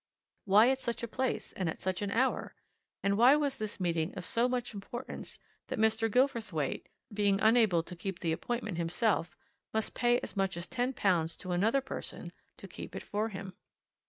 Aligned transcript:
Why 0.45 0.71
at 0.71 0.79
such 0.79 1.03
a 1.03 1.07
place, 1.07 1.51
and 1.53 1.69
at 1.69 1.79
such 1.79 2.01
an 2.01 2.09
hour? 2.09 2.55
And 3.03 3.19
why 3.19 3.35
was 3.35 3.59
this 3.59 3.79
meeting 3.79 4.15
of 4.17 4.25
so 4.25 4.49
much 4.49 4.73
importance 4.73 5.37
that 5.67 5.77
Mr. 5.77 6.09
Gilverthwaite, 6.11 6.89
being 7.13 7.39
unable 7.39 7.83
to 7.83 7.95
keep 7.95 8.17
the 8.17 8.31
appointment 8.33 8.79
himself, 8.79 9.37
must 9.75 9.93
pay 9.93 10.17
as 10.21 10.35
much 10.35 10.57
as 10.57 10.65
ten 10.65 10.93
pounds 10.93 11.35
to 11.35 11.51
another 11.51 11.81
person 11.81 12.31
to 12.57 12.67
keep 12.67 12.95
it 12.95 13.03
for 13.03 13.29
him? 13.29 13.53